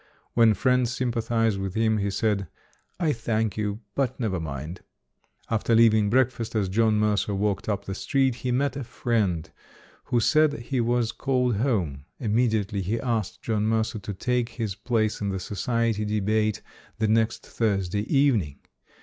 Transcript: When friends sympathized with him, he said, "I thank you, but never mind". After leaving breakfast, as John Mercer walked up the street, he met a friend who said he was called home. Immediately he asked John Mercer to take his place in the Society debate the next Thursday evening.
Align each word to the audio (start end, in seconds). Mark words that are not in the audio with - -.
When 0.33 0.55
friends 0.55 0.91
sympathized 0.91 1.59
with 1.59 1.75
him, 1.75 1.99
he 1.99 2.09
said, 2.09 2.47
"I 2.99 3.13
thank 3.13 3.55
you, 3.55 3.81
but 3.93 4.19
never 4.19 4.39
mind". 4.39 4.81
After 5.47 5.75
leaving 5.75 6.09
breakfast, 6.09 6.55
as 6.55 6.69
John 6.69 6.95
Mercer 6.97 7.35
walked 7.35 7.69
up 7.69 7.85
the 7.85 7.93
street, 7.93 8.33
he 8.37 8.49
met 8.51 8.75
a 8.75 8.83
friend 8.83 9.47
who 10.05 10.19
said 10.19 10.53
he 10.53 10.81
was 10.81 11.11
called 11.11 11.57
home. 11.57 12.05
Immediately 12.19 12.81
he 12.81 12.99
asked 12.99 13.43
John 13.43 13.67
Mercer 13.67 13.99
to 13.99 14.13
take 14.15 14.49
his 14.49 14.73
place 14.73 15.21
in 15.21 15.29
the 15.29 15.39
Society 15.39 16.03
debate 16.03 16.63
the 16.97 17.07
next 17.07 17.45
Thursday 17.45 18.01
evening. 18.11 18.57